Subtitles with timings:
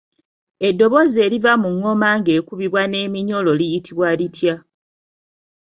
[0.67, 4.55] Eddoboozi eriva mu ngoma ng'ekubwa n'eminyolo liyitibwa litya?